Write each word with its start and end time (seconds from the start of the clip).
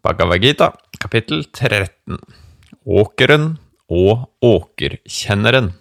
Bhagavad 0.00 0.40
Gita, 0.40 0.72
kapittel 0.96 1.42
13 1.44 2.16
Åkeren 2.88 3.58
og 3.92 4.30
åkerkjenneren. 4.40 5.74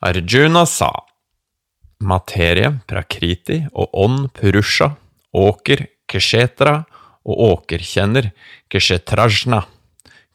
Arjuna 0.00 0.62
sa 0.64 0.88
materie, 2.00 2.70
prakriti, 2.88 3.58
og 3.76 3.92
ånd, 3.92 4.30
purusha, 4.32 4.94
åker, 5.36 5.84
kshetra, 6.08 6.86
og 7.28 7.44
åkerkjenner, 7.50 8.30
kshetrajna, 8.72 9.60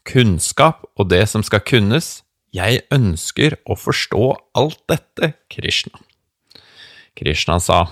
kunnskap 0.06 0.86
og 0.94 1.10
det 1.10 1.24
som 1.32 1.42
skal 1.42 1.66
kunnes, 1.66 2.20
jeg 2.54 2.84
ønsker 2.94 3.58
å 3.66 3.74
forstå 3.74 4.30
alt 4.62 4.78
dette, 4.86 5.34
Krishna. 5.50 5.98
Krishna 7.18 7.58
sa, 7.58 7.88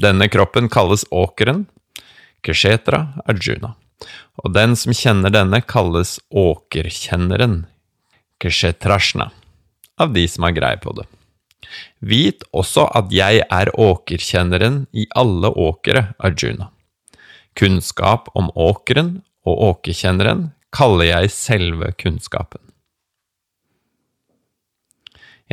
denne 0.00 0.32
kroppen 0.32 0.72
kalles 0.72 1.04
åkeren, 1.12 1.66
kshetra, 2.44 3.00
Arjuna, 3.28 3.74
og 4.42 4.52
den 4.54 4.76
som 4.78 4.94
kjenner 4.96 5.32
denne 5.32 5.60
kalles 5.64 6.18
åkerkjenneren, 6.30 7.64
kshetrashna, 8.42 9.30
av 10.00 10.14
de 10.14 10.26
som 10.28 10.46
har 10.46 10.56
greie 10.56 10.80
på 10.82 10.94
det. 10.98 11.06
Vit 12.04 12.44
også 12.52 12.86
at 12.98 13.12
jeg 13.14 13.44
er 13.48 13.70
åkerkjenneren 13.80 14.84
i 14.92 15.06
alle 15.16 15.50
åkere, 15.50 16.12
Arjuna. 16.18 16.70
Kunnskap 17.56 18.28
om 18.34 18.50
åkeren 18.54 19.22
og 19.46 19.62
åkerkjenneren 19.70 20.50
kaller 20.74 21.08
jeg 21.08 21.32
selve 21.32 21.92
kunnskapen. 22.00 22.60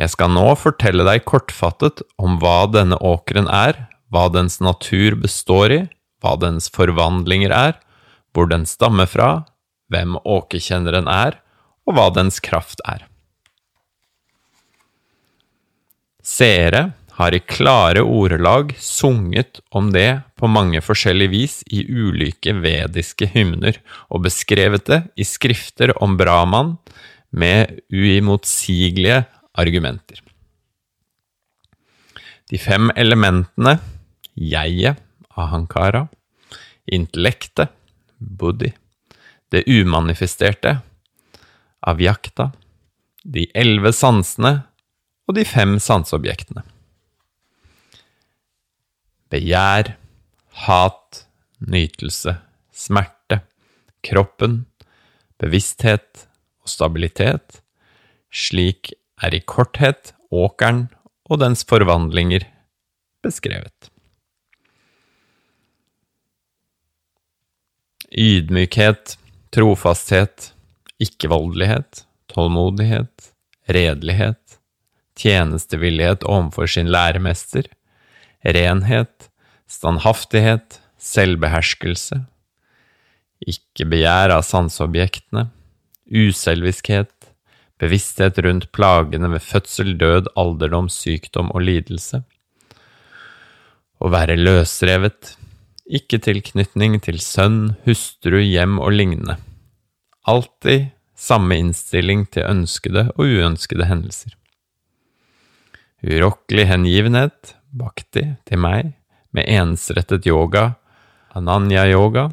Jeg 0.00 0.10
skal 0.10 0.32
nå 0.32 0.46
fortelle 0.56 1.04
deg 1.06 1.24
kortfattet 1.28 2.00
om 2.18 2.38
hva 2.42 2.64
denne 2.72 2.96
åkeren 2.96 3.46
er, 3.46 3.76
hva 4.10 4.26
dens 4.32 4.58
natur 4.64 5.18
består 5.20 5.74
i, 5.74 5.80
hva 6.22 6.36
dens 6.40 6.70
forvandlinger 6.72 7.52
er, 7.54 7.78
hvor 8.32 8.48
den 8.48 8.64
stammer 8.68 9.10
fra, 9.10 9.44
hvem 9.92 10.16
åkerkjenneren 10.22 11.10
er, 11.10 11.36
og 11.86 11.98
hva 11.98 12.08
dens 12.14 12.38
kraft 12.40 12.80
er. 12.88 13.04
Seere 16.22 16.92
har 17.18 17.34
i 17.34 17.42
klare 17.44 18.04
ordelag 18.06 18.72
sunget 18.80 19.60
om 19.74 19.90
det 19.92 20.22
på 20.38 20.48
mange 20.48 20.80
forskjellige 20.80 21.32
vis 21.34 21.56
i 21.68 21.82
ulike 21.84 22.54
vediske 22.62 23.28
hymner, 23.34 23.76
og 24.08 24.24
beskrevet 24.26 24.86
det 24.88 25.02
i 25.18 25.26
skrifter 25.28 25.92
om 26.02 26.16
Brahman 26.16 26.76
med 27.30 27.82
uimotsigelige 27.92 29.24
argumenter. 29.58 30.22
De 32.52 32.58
fem 32.60 32.90
elementene, 32.96 33.78
jeget, 34.36 35.00
ahankara, 35.38 36.06
intellektet, 36.86 37.72
buddhi, 38.18 38.72
det 39.52 39.64
umanifesterte, 39.68 40.78
avjakta, 41.80 42.50
de 43.22 43.46
elleve 43.54 43.92
sansene 43.94 44.62
og 45.28 45.36
de 45.36 45.44
fem 45.46 45.76
sanseobjektene. 45.82 46.64
Begjær, 49.32 49.94
hat, 50.66 51.22
nytelse, 51.62 52.36
smerte, 52.74 53.40
kroppen, 54.04 54.64
bevissthet 55.40 56.26
og 56.62 56.72
stabilitet, 56.72 57.62
slik 58.32 58.92
er 59.22 59.36
i 59.36 59.42
korthet 59.44 60.12
åkeren 60.32 60.86
og 61.30 61.40
dens 61.44 61.64
forvandlinger 61.68 62.44
beskrevet. 63.24 63.91
Ydmykhet, 68.12 69.16
trofasthet, 69.56 70.50
ikke-voldelighet, 71.00 72.02
tålmodighet, 72.28 73.32
redelighet, 73.72 74.58
tjenestevillighet 75.16 76.26
overfor 76.28 76.68
sin 76.68 76.90
læremester, 76.92 77.64
renhet, 78.44 79.30
standhaftighet, 79.64 80.76
selvbeherskelse, 81.00 82.20
ikke 83.48 83.88
begjær 83.88 84.36
av 84.36 84.44
sanseobjektene, 84.44 85.48
uselviskhet, 86.12 87.12
bevissthet 87.80 88.38
rundt 88.44 88.68
plagene 88.76 89.32
ved 89.32 89.42
fødsel, 89.42 89.96
død, 89.98 90.28
alderdom, 90.36 90.92
sykdom 90.92 91.48
og 91.56 91.64
lidelse. 91.64 92.20
Å 94.02 94.10
være 94.12 94.36
løsrevet, 94.36 95.38
ikke 95.88 96.20
tilknytning 96.22 97.00
til 97.02 97.18
sønn, 97.22 97.74
hustru, 97.86 98.38
hjem 98.38 98.78
og 98.82 98.94
lignende. 98.94 99.38
Alltid 100.28 100.92
samme 101.18 101.58
innstilling 101.58 102.26
til 102.30 102.46
ønskede 102.46 103.08
og 103.16 103.26
uønskede 103.26 103.88
hendelser. 103.90 104.36
Urokkelig 106.02 106.66
hengivenhet, 106.70 107.54
bhakti, 107.70 108.24
til 108.46 108.58
meg, 108.62 108.94
med 109.32 109.46
ensrettet 109.48 110.26
yoga, 110.26 110.74
ananya-yoga, 111.34 112.30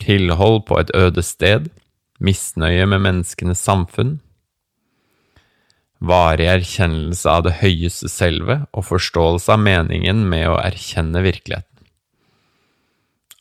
tilhold 0.00 0.62
på 0.68 0.78
et 0.80 0.94
øde 0.94 1.22
sted, 1.22 1.68
misnøye 2.22 2.86
med 2.86 3.02
menneskenes 3.04 3.62
samfunn, 3.62 4.18
varig 5.98 6.46
erkjennelse 6.46 7.30
av 7.30 7.42
det 7.46 7.56
høyeste 7.58 8.10
selve 8.10 8.60
og 8.70 8.86
forståelse 8.86 9.50
av 9.54 9.62
meningen 9.62 10.22
med 10.30 10.46
å 10.46 10.60
erkjenne 10.62 11.24
virkeligheten. 11.26 11.67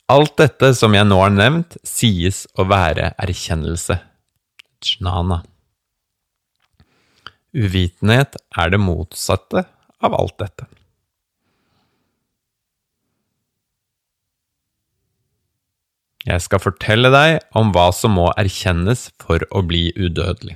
Alt 0.08 0.38
dette 0.40 0.70
som 0.72 0.94
jeg 0.96 1.04
nå 1.04 1.18
har 1.20 1.34
nevnt, 1.36 1.76
sies 1.84 2.46
å 2.56 2.64
være 2.70 3.10
erkjennelse, 3.20 3.98
jnana. 4.80 5.42
Uvitenhet 7.52 8.38
er 8.56 8.72
det 8.72 8.80
motsatte 8.80 9.66
av 10.00 10.16
alt 10.16 10.38
dette. 10.40 10.68
Jeg 16.28 16.44
skal 16.44 16.62
fortelle 16.64 17.12
deg 17.12 17.42
om 17.60 17.74
hva 17.76 17.90
som 17.96 18.16
må 18.16 18.30
erkjennes 18.40 19.10
for 19.20 19.44
å 19.52 19.64
bli 19.68 19.90
udødelig. 19.96 20.56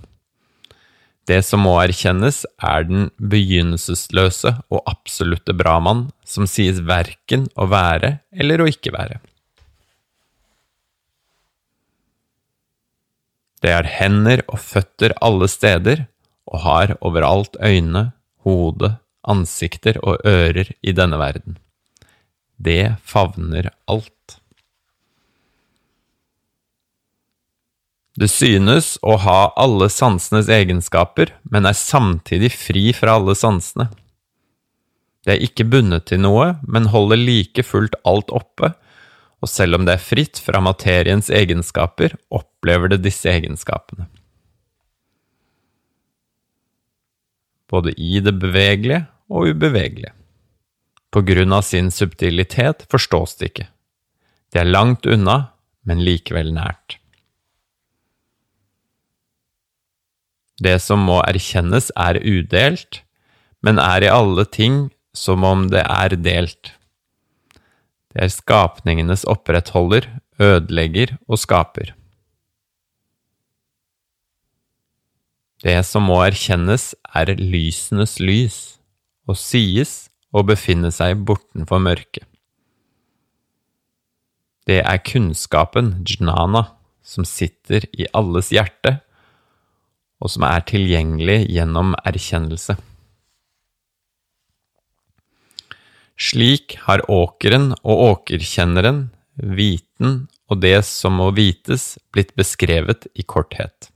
Det 1.27 1.41
som 1.43 1.63
må 1.67 1.73
erkjennes, 1.79 2.45
er 2.63 2.87
den 2.87 3.09
begynnelsesløse 3.19 4.53
og 4.71 4.87
absolutte 4.87 5.55
Brahman, 5.55 6.07
som 6.23 6.47
sies 6.47 6.79
verken 6.87 7.49
å 7.59 7.67
være 7.71 8.17
eller 8.31 8.63
å 8.63 8.69
ikke 8.71 8.95
være. 8.95 9.19
Det 13.61 13.69
er 13.69 13.89
hender 13.99 14.41
og 14.49 14.59
føtter 14.61 15.13
alle 15.21 15.47
steder, 15.51 16.05
og 16.51 16.63
har 16.65 16.95
overalt 16.99 17.55
øyne, 17.61 18.11
hode, 18.43 18.95
ansikter 19.21 19.99
og 20.01 20.23
ører 20.25 20.71
i 20.81 20.93
denne 20.97 21.19
verden. 21.21 21.59
Det 22.57 22.97
favner 23.05 23.69
alt. 23.89 24.37
Det 28.17 28.27
synes 28.27 28.97
å 29.07 29.15
ha 29.23 29.53
alle 29.55 29.87
sansenes 29.93 30.49
egenskaper, 30.51 31.31
men 31.47 31.65
er 31.69 31.77
samtidig 31.77 32.51
fri 32.53 32.89
fra 32.97 33.15
alle 33.19 33.37
sansene. 33.37 33.87
Det 35.21 35.35
er 35.35 35.45
ikke 35.45 35.67
bundet 35.69 36.09
til 36.09 36.21
noe, 36.23 36.55
men 36.65 36.89
holder 36.91 37.21
like 37.21 37.63
fullt 37.63 37.95
alt 38.09 38.33
oppe, 38.33 38.73
og 39.41 39.49
selv 39.49 39.79
om 39.79 39.87
det 39.87 39.97
er 39.97 40.03
fritt 40.05 40.39
fra 40.41 40.61
materiens 40.61 41.31
egenskaper, 41.33 42.13
opplever 42.29 42.93
det 42.93 43.01
disse 43.07 43.29
egenskapene. 43.31 44.05
Både 47.71 47.93
i 47.97 48.19
det 48.21 48.35
bevegelige 48.37 49.05
og 49.31 49.53
ubevegelige. 49.53 50.13
På 51.11 51.23
grunn 51.27 51.55
av 51.55 51.65
sin 51.67 51.89
subtilitet 51.91 52.85
forstås 52.91 53.37
det 53.39 53.51
ikke. 53.51 53.67
Det 54.51 54.61
er 54.61 54.69
langt 54.69 55.07
unna, 55.07 55.51
men 55.87 56.03
likevel 56.03 56.51
nært. 56.55 56.99
Det 60.61 60.77
som 60.83 61.01
må 61.07 61.17
erkjennes, 61.25 61.89
er 61.97 62.19
udelt, 62.21 63.01
men 63.65 63.81
er 63.81 64.05
i 64.05 64.11
alle 64.11 64.45
ting 64.45 64.91
som 65.17 65.43
om 65.47 65.65
det 65.71 65.81
er 65.81 66.15
delt. 66.21 66.75
Det 68.11 68.25
er 68.25 68.33
skapningenes 68.33 69.23
opprettholder, 69.29 70.07
ødelegger 70.41 71.15
og 71.27 71.39
skaper. 71.39 71.93
Det 75.61 75.77
som 75.85 76.07
må 76.09 76.17
erkjennes, 76.25 76.91
er 77.13 77.35
lysenes 77.37 78.17
lys, 78.19 78.57
og 79.29 79.37
sies 79.37 80.09
å 80.33 80.41
befinne 80.47 80.89
seg 80.91 81.21
bortenfor 81.27 81.79
mørket. 81.83 82.25
Det 84.67 84.81
er 84.81 85.03
kunnskapen, 85.05 86.01
jnana, 86.07 86.65
som 87.01 87.25
sitter 87.25 87.85
i 87.97 88.07
alles 88.17 88.51
hjerte 88.53 88.99
og 90.21 90.29
som 90.29 90.45
er 90.45 90.63
tilgjengelig 90.69 91.39
gjennom 91.49 91.95
erkjennelse. 92.05 92.77
Slik 96.21 96.75
har 96.85 97.01
åkeren 97.09 97.71
og 97.81 98.03
åkerkjenneren 98.11 99.07
viten 99.41 100.27
og 100.51 100.59
det 100.61 100.81
som 100.85 101.15
må 101.21 101.29
vites, 101.33 101.95
blitt 102.11 102.35
beskrevet 102.35 103.07
i 103.15 103.23
korthet. 103.23 103.87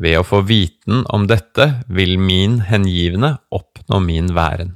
Ved 0.00 0.18
å 0.18 0.26
få 0.26 0.40
viten 0.48 1.04
om 1.12 1.26
dette 1.30 1.66
vil 1.86 2.16
min 2.18 2.58
hengivne 2.66 3.36
oppnå 3.54 4.00
min 4.02 4.32
væren. 4.34 4.74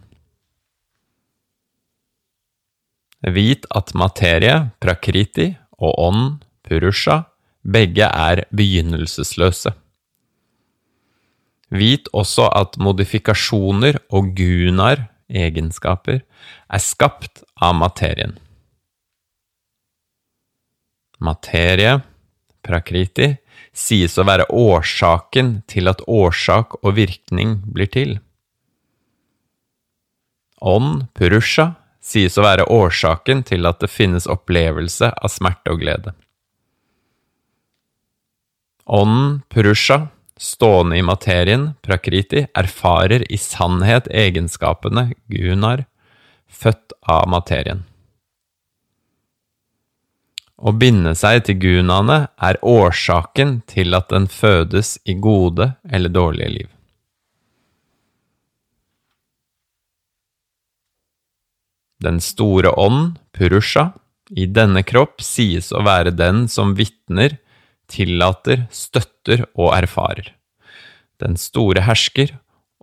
Vit 3.35 3.65
at 3.73 3.95
materie, 3.97 4.57
prakriti, 4.85 5.55
og 5.81 5.97
ånd, 5.99 6.27
purusha, 6.65 7.25
begge 7.65 8.07
er 8.07 8.45
begynnelsesløse. 8.55 9.73
Vit 11.75 12.11
også 12.13 12.51
at 12.53 12.77
modifikasjoner 12.79 13.99
og 14.15 14.35
gunar, 14.37 15.09
egenskaper, 15.29 16.23
er 16.69 16.83
skapt 16.83 17.43
av 17.63 17.77
materien. 17.79 18.37
Materie, 21.25 22.01
prakriti, 22.65 23.35
sies 23.75 24.19
å 24.19 24.27
være 24.27 24.49
årsaken 24.51 25.57
til 25.71 25.91
at 25.91 26.03
årsak 26.11 26.79
og 26.83 26.97
virkning 26.99 27.59
blir 27.75 27.91
til. 27.91 28.19
Ånd, 30.65 31.07
purusha, 31.17 31.75
sies 32.05 32.37
å 32.39 32.45
være 32.45 32.69
årsaken 32.73 33.43
til 33.49 33.67
at 33.69 33.81
det 33.81 33.91
finnes 33.93 34.29
opplevelse 34.31 35.11
av 35.13 35.33
smerte 35.33 35.73
og 35.73 35.83
glede. 35.83 36.15
Ånden, 38.85 39.41
purusha, 39.49 40.11
stående 40.41 40.99
i 40.99 41.03
materien, 41.03 41.73
prakriti, 41.83 42.47
erfarer 42.55 43.25
i 43.33 43.39
sannhet 43.39 44.09
egenskapene 44.11 45.13
gunar, 45.31 45.85
født 46.49 46.95
av 47.01 47.29
materien. 47.29 47.85
Å 50.55 50.73
binde 50.73 51.13
seg 51.19 51.43
til 51.47 51.59
gunaene 51.61 52.29
er 52.41 52.61
årsaken 52.63 53.59
til 53.69 53.95
at 53.97 54.09
den 54.13 54.29
fødes 54.31 54.97
i 55.05 55.17
gode 55.19 55.75
eller 55.91 56.13
dårlige 56.15 56.53
liv. 56.53 56.71
Den 62.05 62.21
store 62.21 62.71
ånd, 62.81 63.19
Purusha, 63.33 63.93
i 64.31 64.47
denne 64.47 64.83
kropp 64.87 65.23
sies 65.25 65.71
å 65.73 65.83
være 65.85 66.13
den 66.17 66.47
som 66.53 66.75
vitner, 66.79 67.39
tillater, 67.91 68.67
støtter 68.71 69.45
og 69.55 69.75
erfarer. 69.77 70.33
Den 71.23 71.39
store 71.41 71.85
hersker 71.87 72.35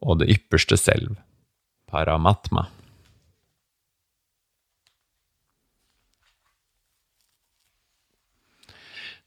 og 0.01 0.21
det 0.21 0.29
ypperste 0.35 0.77
selv, 0.79 1.15
Paramatma. 1.91 2.67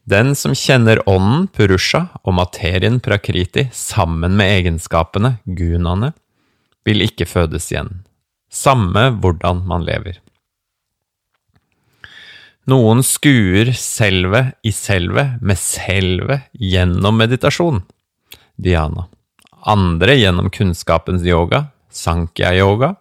Den 0.05 0.35
som 0.37 0.53
kjenner 0.53 1.00
ånden, 1.09 1.47
Purusha, 1.49 2.06
og 2.25 2.35
materien, 2.37 2.99
Prakriti, 3.00 3.70
sammen 3.73 4.37
med 4.37 4.50
egenskapene, 4.59 5.38
gunaene, 5.44 6.12
vil 6.85 7.00
ikke 7.06 7.25
fødes 7.25 7.70
igjen 7.73 8.03
samme 8.55 9.09
hvordan 9.20 9.62
man 9.67 9.85
lever. 9.87 10.20
Noen 12.65 13.03
skuer 13.05 13.75
selvet 13.77 14.55
i 14.65 14.71
selvet 14.73 15.37
med 15.45 15.61
selvet 15.61 16.47
gjennom 16.57 17.19
meditasjon, 17.21 17.83
dhyana. 18.57 19.05
Andre 19.69 20.15
gjennom 20.17 20.49
kunnskapens 20.53 21.27
yoga, 21.29 21.67
sankhya-yoga, 21.93 22.95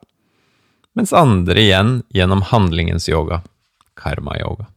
mens 0.99 1.15
andre 1.15 1.63
igjen 1.63 1.93
gjennom 2.11 2.43
handlingens 2.51 3.07
yoga, 3.07 3.39
karma-yoga. 3.95 4.67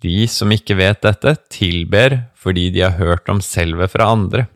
De 0.00 0.24
som 0.32 0.50
ikke 0.50 0.78
vet 0.80 1.04
dette, 1.04 1.36
tilber 1.52 2.22
fordi 2.34 2.70
de 2.74 2.86
har 2.86 2.96
hørt 2.96 3.28
om 3.28 3.44
selvet 3.44 3.92
fra 3.92 4.08
andre. 4.16 4.48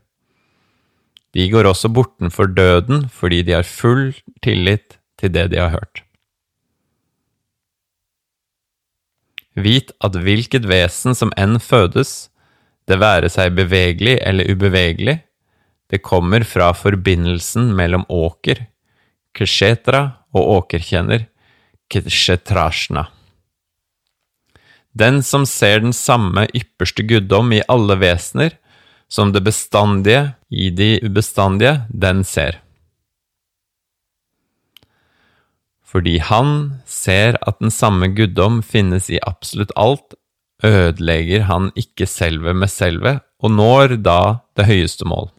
De 1.36 1.44
går 1.52 1.68
også 1.68 1.92
bortenfor 1.92 2.48
døden 2.56 3.10
fordi 3.12 3.44
de 3.44 3.58
har 3.58 3.68
full 3.68 4.14
tillit 4.40 4.96
til 5.20 5.36
det 5.36 5.50
de 5.52 5.60
har 5.60 5.76
hørt. 5.76 6.05
Vit 9.56 9.92
at 10.04 10.16
hvilket 10.20 10.66
vesen 10.68 11.16
som 11.16 11.32
enn 11.40 11.56
fødes, 11.62 12.28
det 12.86 13.00
være 13.00 13.30
seg 13.32 13.56
bevegelig 13.56 14.18
eller 14.22 14.52
ubevegelig, 14.52 15.18
det 15.90 16.02
kommer 16.04 16.44
fra 16.44 16.72
forbindelsen 16.74 17.70
mellom 17.78 18.04
åker, 18.12 18.66
kshetra, 19.36 20.02
og 20.36 20.50
åkerkjenner, 20.58 21.24
kshetrashna. 21.88 23.06
Den 24.96 25.22
som 25.24 25.46
ser 25.48 25.80
den 25.84 25.94
samme 25.96 26.46
ypperste 26.56 27.04
guddom 27.08 27.54
i 27.56 27.62
alle 27.72 27.96
vesener, 28.00 28.56
som 29.08 29.32
det 29.32 29.44
bestandige 29.46 30.34
i 30.50 30.70
de 30.74 30.96
ubestandige, 31.04 31.86
den 31.88 32.24
ser. 32.24 32.58
Fordi 35.96 36.18
han 36.20 36.50
ser 36.84 37.38
at 37.48 37.56
den 37.62 37.72
samme 37.72 38.10
guddom 38.12 38.58
finnes 38.60 39.06
i 39.08 39.16
absolutt 39.24 39.70
alt, 39.80 40.12
ødelegger 40.60 41.46
han 41.48 41.70
ikke 41.72 42.04
selve 42.04 42.52
med 42.52 42.68
selve, 42.68 43.14
og 43.40 43.54
når 43.54 43.94
da 44.04 44.18
det 44.60 44.66
høyeste 44.68 45.08
mål. 45.08 45.30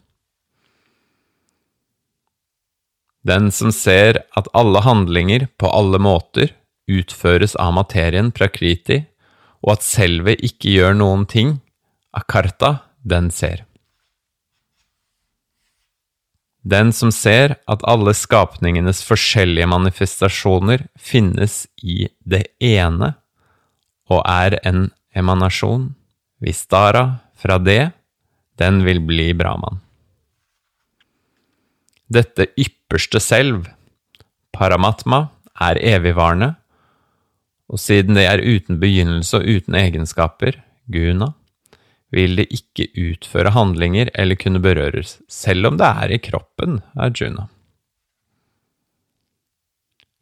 Den 3.22 3.52
som 3.54 3.70
ser 3.70 4.24
at 4.40 4.50
alle 4.58 4.82
handlinger 4.82 5.46
på 5.62 5.70
alle 5.70 6.02
måter 6.02 6.56
utføres 6.90 7.54
av 7.62 7.76
materien 7.78 8.34
prakriti, 8.34 9.04
og 9.62 9.76
at 9.76 9.86
selve 9.86 10.34
ikke 10.42 10.74
gjør 10.74 10.98
noen 10.98 11.30
ting, 11.30 11.60
akarta, 12.18 12.80
den 13.06 13.30
ser. 13.30 13.67
Den 16.68 16.92
som 16.92 17.14
ser 17.16 17.56
at 17.70 17.84
alle 17.88 18.12
skapningenes 18.18 19.00
forskjellige 19.08 19.70
manifestasjoner 19.72 20.84
finnes 21.00 21.62
i 21.80 22.10
det 22.28 22.44
ene 22.60 23.14
og 24.12 24.24
er 24.28 24.58
en 24.68 24.90
emanasjon, 25.16 25.94
vistara, 26.44 27.22
fra 27.38 27.60
det, 27.62 27.92
den 28.58 28.82
vil 28.84 29.00
bli 29.06 29.30
Brahman. 29.38 29.80
Dette 32.10 32.50
ypperste 32.58 33.22
selv, 33.22 33.68
paramatma, 34.56 35.28
er 35.62 35.80
evigvarende, 35.96 36.56
og 37.68 37.80
siden 37.84 38.18
det 38.18 38.26
er 38.28 38.44
uten 38.44 38.80
begynnelse 38.82 39.40
og 39.40 39.48
uten 39.58 39.78
egenskaper, 39.78 40.60
guna, 40.92 41.34
vil 42.16 42.38
det 42.40 42.48
ikke 42.54 42.88
utføre 42.96 43.52
handlinger 43.56 44.12
eller 44.16 44.40
kunne 44.40 44.62
berøres, 44.64 45.18
selv 45.28 45.72
om 45.72 45.80
det 45.80 45.88
er 45.88 46.16
i 46.16 46.20
kroppen, 46.24 46.82
Arjuna. 46.96 47.48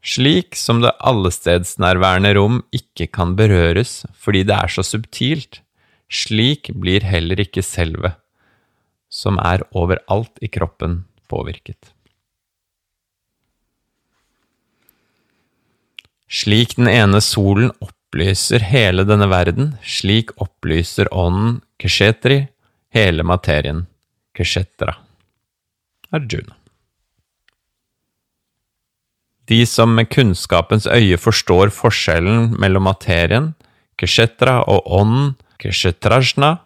Slik 0.05 0.53
som 0.57 0.83
det 0.83 0.93
allestedsnærværende 1.01 2.35
rom 2.37 2.59
ikke 2.75 3.07
kan 3.09 3.33
berøres 3.37 4.03
fordi 4.21 4.43
det 4.45 4.53
er 4.57 4.69
så 4.69 4.85
subtilt, 4.85 5.61
slik 6.09 6.69
blir 6.77 7.05
heller 7.05 7.41
ikke 7.41 7.65
selve, 7.65 8.13
som 9.09 9.41
er 9.41 9.65
overalt 9.73 10.37
i 10.45 10.49
kroppen, 10.53 11.03
påvirket. 11.29 11.95
Slik 16.29 16.75
den 16.77 16.89
ene 16.89 17.21
solen 17.21 17.71
opplyser 17.81 18.61
hele 18.65 19.05
denne 19.09 19.29
verden, 19.31 19.73
slik 19.81 20.35
opplyser 20.41 21.09
ånden 21.13 21.61
Kshetri, 21.81 22.45
hele 22.95 23.23
materien, 23.23 23.85
Keshetra, 24.35 24.95
Arjuna. 26.11 26.55
De 29.45 29.59
som 29.69 29.91
med 29.93 30.09
kunnskapens 30.09 30.87
øye 30.87 31.17
forstår 31.21 31.69
forskjellen 31.75 32.55
mellom 32.59 32.87
materien, 32.89 33.53
Kshetra, 33.99 34.61
og 34.67 34.87
ånden, 34.87 35.35
Kshetrajna, 35.61 36.57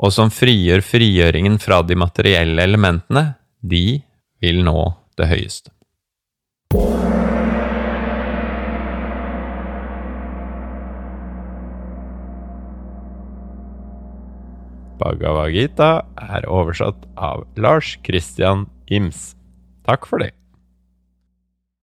og 0.00 0.12
som 0.12 0.30
frigjør 0.32 0.82
frigjøringen 0.84 1.58
fra 1.60 1.80
de 1.86 1.96
materielle 1.98 2.62
elementene, 2.62 3.34
de 3.60 4.00
vil 4.40 4.62
nå 4.64 4.84
det 5.20 5.28
høyeste. 5.30 5.72
Bhagavad 15.00 15.54
Gita 15.54 15.92
er 16.20 16.44
oversatt 16.48 17.06
av 17.16 17.46
Lars 17.56 17.96
Christian 18.04 18.66
Ims. 18.92 19.34
Takk 19.88 20.04
for 20.06 20.22
det. 20.22 20.34